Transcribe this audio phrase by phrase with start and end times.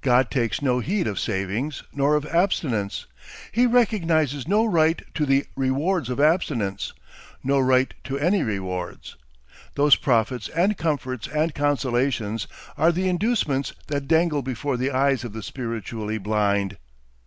[0.00, 3.04] God takes no heed of savings nor of abstinence.
[3.52, 6.94] He recognises no right to the "rewards of abstinence,"
[7.44, 9.16] no right to any rewards.
[9.74, 12.46] Those profits and comforts and consolations
[12.78, 16.78] are the inducements that dangle before the eyes of the spiritually blind.